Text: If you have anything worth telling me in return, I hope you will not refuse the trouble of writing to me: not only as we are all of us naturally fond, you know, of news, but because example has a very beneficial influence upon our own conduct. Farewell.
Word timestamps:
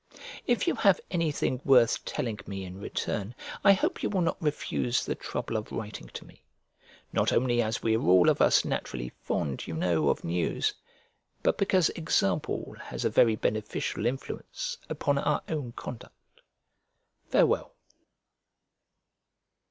If 0.47 0.65
you 0.67 0.73
have 0.77 0.99
anything 1.11 1.61
worth 1.63 2.03
telling 2.05 2.39
me 2.47 2.65
in 2.65 2.79
return, 2.79 3.35
I 3.63 3.73
hope 3.73 4.01
you 4.01 4.09
will 4.09 4.21
not 4.23 4.41
refuse 4.41 5.05
the 5.05 5.13
trouble 5.13 5.55
of 5.57 5.71
writing 5.71 6.07
to 6.15 6.25
me: 6.25 6.41
not 7.13 7.31
only 7.31 7.61
as 7.61 7.83
we 7.83 7.95
are 7.95 8.01
all 8.01 8.27
of 8.27 8.41
us 8.41 8.65
naturally 8.65 9.09
fond, 9.21 9.67
you 9.67 9.75
know, 9.75 10.09
of 10.09 10.23
news, 10.23 10.73
but 11.43 11.59
because 11.59 11.89
example 11.89 12.75
has 12.81 13.05
a 13.05 13.11
very 13.11 13.35
beneficial 13.35 14.07
influence 14.07 14.75
upon 14.89 15.19
our 15.19 15.43
own 15.47 15.71
conduct. 15.73 16.41
Farewell. 17.29 17.75